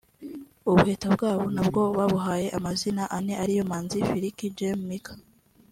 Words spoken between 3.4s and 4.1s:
ari yo Manzi